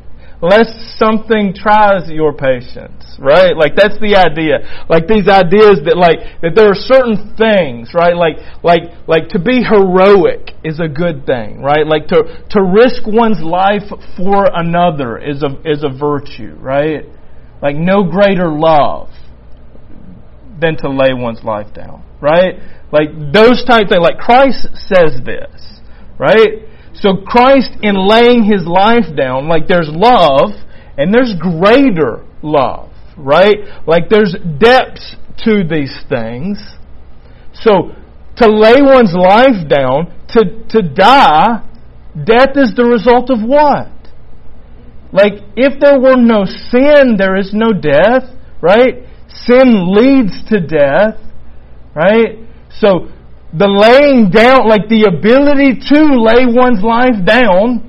[0.43, 3.56] lest something tries your patience, right?
[3.56, 4.86] Like that's the idea.
[4.89, 8.12] Like these ideas that like that there are certain things, right?
[8.12, 11.88] Like like like to be heroic is a good thing, right?
[11.88, 13.88] Like to to risk one's life
[14.19, 17.08] for another is a is a virtue, right?
[17.62, 19.15] Like no greater love
[20.60, 22.60] than to lay one's life down, right?
[22.91, 24.03] Like those type things.
[24.03, 25.79] Like Christ says this,
[26.19, 26.67] right?
[26.93, 30.51] So Christ, in laying his life down, like there's love
[30.97, 33.56] and there's greater love, right?
[33.88, 36.60] Like there's depths to these things.
[37.53, 37.95] So
[38.38, 41.63] to lay one's life down, to, to die,
[42.13, 43.89] death is the result of what?
[45.12, 48.23] Like if there were no sin, there is no death,
[48.62, 49.06] right?
[49.27, 51.19] Sin leads to death,
[51.95, 52.39] right?
[52.71, 53.12] So
[53.53, 57.85] the laying down, like the ability to lay one's life down,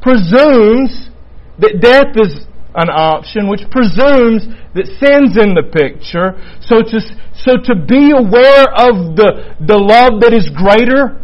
[0.00, 1.10] presumes
[1.58, 6.40] that death is an option, which presumes that sin's in the picture.
[6.62, 6.98] So to,
[7.36, 11.20] so to be aware of the, the love that is greater,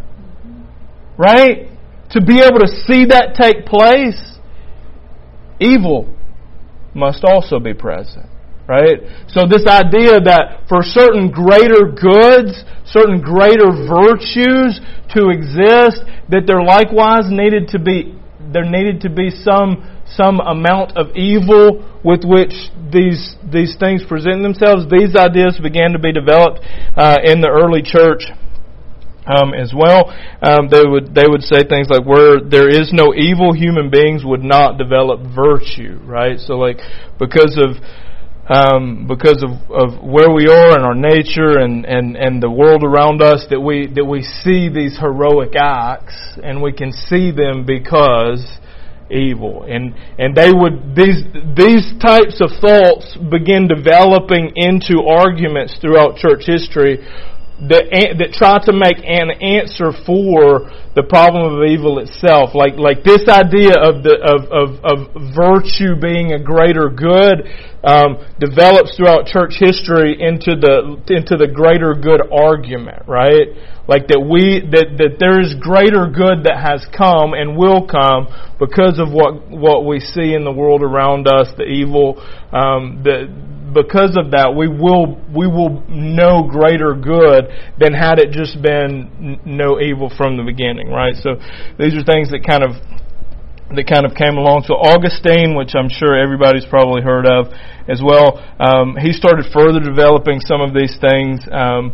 [1.17, 1.71] right?
[2.11, 4.39] To be able to see that take place,
[5.61, 6.15] evil
[6.95, 8.27] must also be present.
[8.67, 8.97] Right?
[9.29, 14.81] So this idea that for certain greater goods, certain greater virtues
[15.13, 16.01] to exist,
[16.33, 21.85] that there likewise needed to be, there needed to be some, some amount of evil
[22.01, 22.57] with which
[22.89, 24.89] these, these things present themselves.
[24.89, 26.65] These ideas began to be developed
[26.97, 28.25] uh, in the early church.
[29.25, 33.15] Um, as well, um, they would they would say things like, "Where there is no
[33.17, 36.39] evil, human beings would not develop virtue." Right.
[36.39, 36.77] So, like
[37.19, 37.81] because of
[38.49, 42.85] um, because of, of where we are and our nature and, and, and the world
[42.85, 47.65] around us that we that we see these heroic acts and we can see them
[47.65, 48.45] because
[49.11, 49.65] evil.
[49.69, 51.25] And and they would these
[51.57, 57.01] these types of thoughts begin developing into arguments throughout church history
[57.69, 62.55] that that try to make an answer for the problem of evil itself.
[62.55, 64.99] Like like this idea of the of of, of
[65.35, 67.47] virtue being a greater good
[67.85, 73.53] um, develops throughout church history into the into the greater good argument, right?
[73.87, 78.33] Like that we that that there is greater good that has come and will come
[78.59, 82.17] because of what what we see in the world around us, the evil,
[82.53, 83.29] um, the
[83.75, 89.41] because of that, we will we will know greater good than had it just been
[89.45, 91.15] no evil from the beginning, right?
[91.19, 91.37] So
[91.79, 92.79] these are things that kind of
[93.75, 94.65] that kind of came along.
[94.71, 97.51] So Augustine, which I'm sure everybody's probably heard of
[97.89, 101.43] as well, um, he started further developing some of these things.
[101.51, 101.93] Um,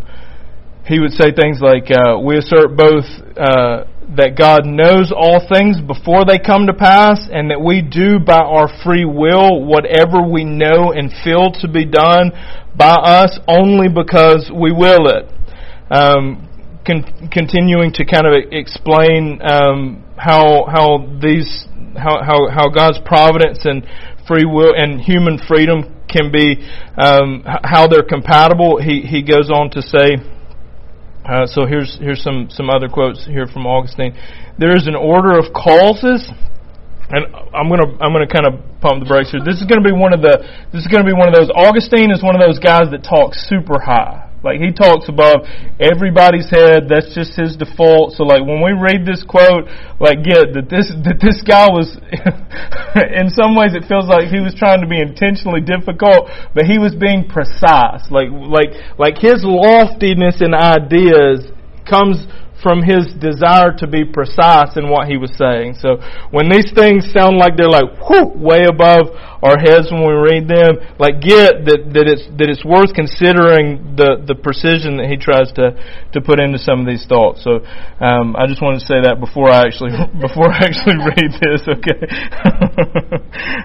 [0.85, 3.85] he would say things like, uh, "We assert both." Uh,
[4.17, 8.39] that God knows all things before they come to pass, and that we do by
[8.39, 12.33] our free will whatever we know and feel to be done
[12.77, 15.27] by us only because we will it.
[15.91, 16.49] Um,
[16.87, 21.67] con- continuing to kind of explain um, how how these
[21.97, 23.87] how, how how God's providence and
[24.27, 26.57] free will and human freedom can be
[26.97, 28.81] um, how they're compatible.
[28.81, 30.40] He he goes on to say.
[31.25, 34.17] Uh, so here's here's some some other quotes here from Augustine.
[34.59, 36.31] There is an order of causes
[37.11, 39.43] and I'm gonna I'm gonna kind of pump the brakes here.
[39.45, 40.39] This is gonna be one of the
[40.73, 41.51] this is gonna be one of those.
[41.51, 44.30] Augustine is one of those guys that talks super high.
[44.43, 45.45] Like he talks above
[45.77, 46.89] everybody's head.
[46.89, 48.17] That's just his default.
[48.17, 49.69] So like when we read this quote,
[50.01, 51.93] like get that this that this guy was
[53.21, 56.81] in some ways it feels like he was trying to be intentionally difficult, but he
[56.81, 58.09] was being precise.
[58.09, 61.45] Like like like his loftiness in ideas
[61.85, 62.25] comes
[62.63, 65.81] from his desire to be precise in what he was saying.
[65.81, 65.97] So
[66.31, 70.49] when these things sound like they're like whoo, way above our heads when we read
[70.49, 75.17] them, like get that, that it's that it's worth considering the, the precision that he
[75.17, 75.73] tries to,
[76.13, 77.41] to put into some of these thoughts.
[77.43, 77.65] So
[78.05, 81.65] um, I just wanted to say that before I actually before I actually read this.
[81.65, 82.01] Okay,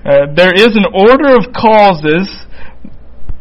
[0.08, 2.32] uh, there is an order of causes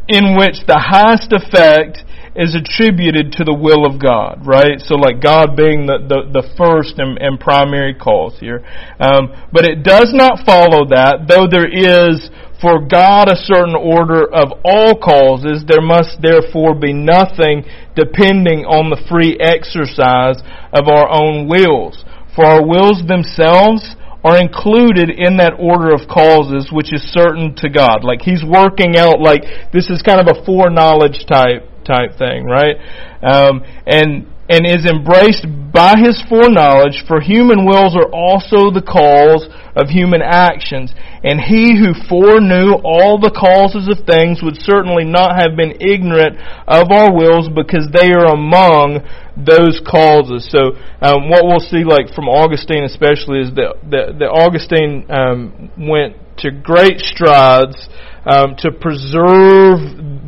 [0.07, 2.05] in which the highest effect
[2.35, 4.79] is attributed to the will of God, right?
[4.83, 8.59] So like God being the, the, the first and, and, primary cause here.
[8.99, 12.27] Um, but it does not follow that, though there is
[12.59, 17.63] for God a certain order of all causes, there must therefore be nothing
[17.95, 20.43] depending on the free exercise
[20.75, 22.03] of our own wills.
[22.35, 27.69] For our wills themselves are included in that order of causes which is certain to
[27.69, 28.03] God.
[28.03, 32.75] Like He's working out like this is kind of a foreknowledge type type thing, right?
[33.21, 39.49] Um, and and is embraced by his foreknowledge, for human wills are also the cause
[39.75, 40.93] of human actions.
[41.25, 46.37] And he who foreknew all the causes of things would certainly not have been ignorant
[46.69, 49.01] of our wills because they are among
[49.33, 50.45] those causes.
[50.53, 55.73] So um, what we'll see, like from Augustine especially, is that, that, that Augustine um,
[55.73, 57.89] went to great strides
[58.25, 59.79] um, to preserve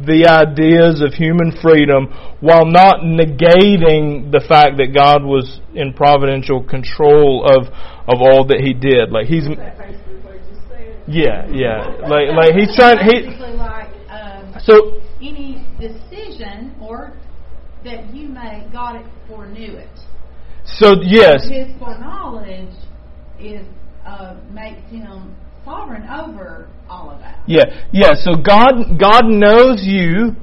[0.05, 2.07] the ideas of human freedom
[2.39, 7.67] while not negating the fact that God was in providential control of
[8.07, 9.11] of all that He did.
[9.11, 9.45] Like He's
[11.07, 12.07] yeah, yeah.
[12.07, 12.99] Like like He's trying.
[13.03, 13.27] He
[13.57, 17.13] like um, so any decision or
[17.83, 19.89] that you make, God foreknew it.
[20.65, 22.75] So yes, His foreknowledge
[23.39, 23.65] is
[24.05, 25.35] uh, makes Him
[25.67, 27.43] sovereign over all of that.
[27.45, 28.13] Yeah, yeah.
[28.13, 30.35] So God, God knows you.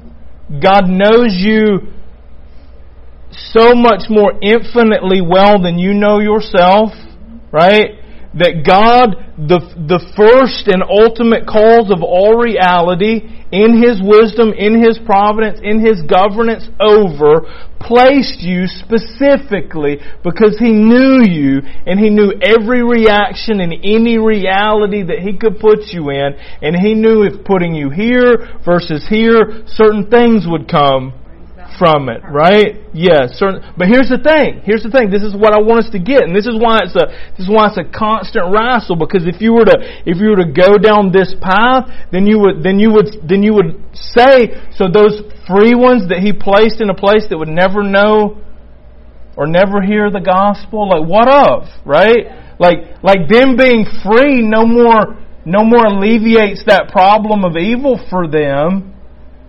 [0.61, 1.91] God knows you
[3.31, 6.91] so much more infinitely well than you know yourself,
[7.51, 8.04] right?
[8.35, 13.23] That God, the, the first and ultimate cause of all reality,
[13.55, 17.47] in His wisdom, in His providence, in His governance over,
[17.79, 25.07] placed you specifically because He knew you and He knew every reaction and any reality
[25.07, 26.35] that He could put you in.
[26.59, 31.24] And He knew if putting you here versus here, certain things would come
[31.77, 32.81] from it, right?
[32.93, 34.61] Yes, certain, but here's the thing.
[34.63, 35.11] Here's the thing.
[35.11, 37.45] This is what I want us to get, and this is why it's a this
[37.45, 38.95] is why it's a constant wrestle.
[38.95, 42.39] Because if you were to if you were to go down this path, then you
[42.39, 44.87] would then you would then you would say so.
[44.87, 48.39] Those free ones that He placed in a place that would never know
[49.35, 52.55] or never hear the gospel, like what of, right?
[52.59, 58.25] Like like them being free, no more no more alleviates that problem of evil for
[58.25, 58.95] them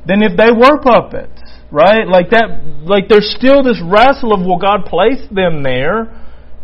[0.04, 1.45] than if they were puppets
[1.76, 2.08] right?
[2.08, 6.08] Like that, like there's still this wrestle of, well, God placed them there,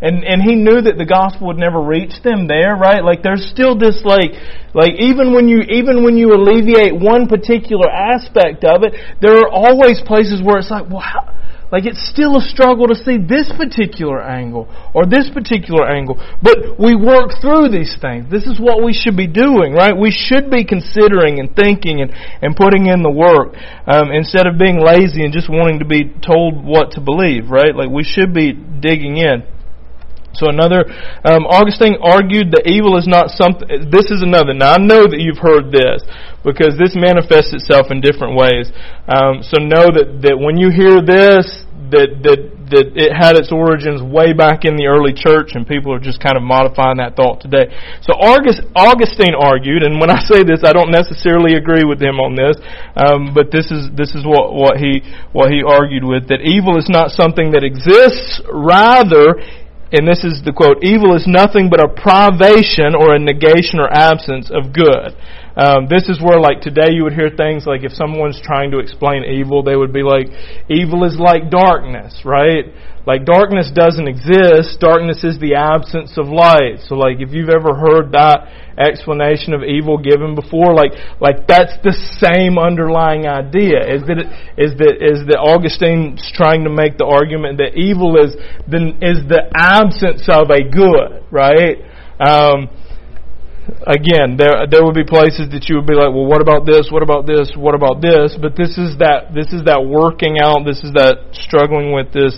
[0.01, 3.05] and and He knew that the gospel would never reach them there, right?
[3.05, 4.33] Like there's still this, like,
[4.73, 9.49] like even when you even when you alleviate one particular aspect of it, there are
[9.53, 11.29] always places where it's like, well, how,
[11.73, 16.21] like it's still a struggle to see this particular angle or this particular angle.
[16.37, 18.29] But we work through these things.
[18.29, 19.97] This is what we should be doing, right?
[19.97, 23.57] We should be considering and thinking and, and putting in the work
[23.89, 27.73] um, instead of being lazy and just wanting to be told what to believe, right?
[27.73, 29.41] Like we should be digging in.
[30.33, 30.85] So another,
[31.25, 34.53] um, Augustine argued that evil is not something, this is another.
[34.53, 36.01] Now I know that you've heard this,
[36.43, 38.69] because this manifests itself in different ways.
[39.05, 41.62] Um, so know that, that when you hear this,
[41.93, 42.39] that, that,
[42.73, 46.17] that it had its origins way back in the early church and people are just
[46.17, 47.69] kind of modifying that thought today.
[48.01, 52.17] So August, Augustine argued, and when I say this, I don't necessarily agree with him
[52.17, 52.57] on this,
[52.97, 56.75] um, but this is, this is what, what he, what he argued with, that evil
[56.81, 59.37] is not something that exists, rather
[59.93, 63.85] and this is the quote, evil is nothing but a privation or a negation or
[63.93, 65.13] absence of good.
[65.55, 68.79] Um, this is where, like today, you would hear things like if someone's trying to
[68.79, 70.27] explain evil, they would be like,
[70.69, 72.73] "Evil is like darkness," right?
[73.05, 74.79] Like darkness doesn't exist.
[74.79, 76.79] Darkness is the absence of light.
[76.87, 78.49] So, like if you've ever heard that
[78.79, 83.83] explanation of evil given before, like like that's the same underlying idea.
[83.83, 84.27] Is that it,
[84.57, 88.33] is that is that Augustine's trying to make the argument that evil is
[88.65, 91.77] the is the absence of a good, right?
[92.17, 92.69] Um,
[93.87, 96.89] again, there there would be places that you would be like, well, what about this?
[96.91, 97.53] What about this?
[97.55, 98.35] What about this?
[98.39, 100.65] But this is that this is that working out.
[100.65, 102.35] This is that struggling with this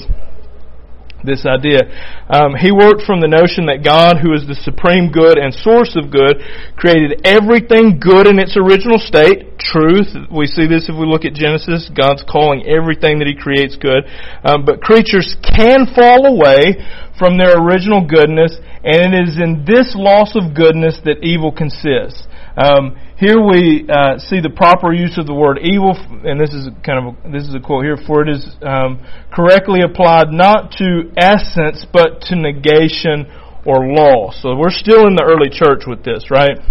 [1.26, 1.82] this idea.
[2.30, 5.98] Um, he worked from the notion that God, who is the supreme good and source
[5.98, 6.40] of good,
[6.78, 9.58] created everything good in its original state.
[9.58, 10.30] Truth.
[10.30, 11.90] We see this if we look at Genesis.
[11.90, 14.06] God's calling everything that He creates good.
[14.46, 16.78] Um, but creatures can fall away
[17.18, 22.30] from their original goodness, and it is in this loss of goodness that evil consists.
[22.56, 26.70] Um, here we uh, see the proper use of the word evil, and this is
[26.86, 27.98] kind of a, this is a quote here.
[27.98, 29.02] For it is um,
[29.34, 33.26] correctly applied not to essence, but to negation
[33.66, 34.40] or loss.
[34.46, 36.62] So we're still in the early church with this, right?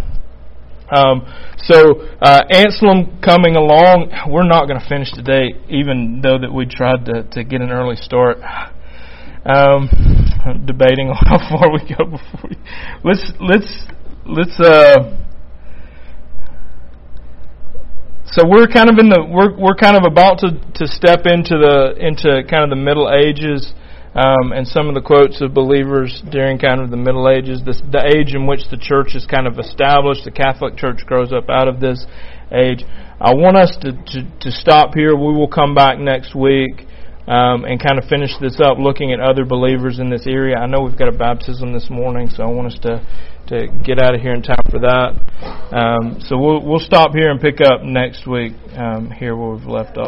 [0.94, 1.26] Um,
[1.58, 6.66] so uh, Anselm coming along, we're not going to finish today, even though that we
[6.66, 8.38] tried to, to get an early start.
[9.45, 9.90] Um,
[10.64, 12.49] debating on how far we go before.
[12.49, 12.57] We,
[13.05, 13.84] let's let's
[14.24, 14.61] let's.
[14.61, 15.20] Uh,
[18.24, 21.61] so we're kind of in the we're we're kind of about to to step into
[21.61, 23.72] the into kind of the Middle Ages.
[24.14, 27.82] Um, and some of the quotes of believers during kind of the Middle Ages, this,
[27.90, 31.51] the age in which the church is kind of established, the Catholic Church grows up
[31.51, 32.07] out of this
[32.53, 32.84] age.
[33.20, 35.16] I want us to, to, to stop here.
[35.16, 36.86] We will come back next week
[37.27, 40.57] um, and kind of finish this up looking at other believers in this area.
[40.57, 43.07] I know we've got a baptism this morning, so I want us to
[43.47, 45.12] to get out of here in time for that.
[45.75, 49.66] Um, so we'll we'll stop here and pick up next week um, here where we've
[49.66, 50.03] left off.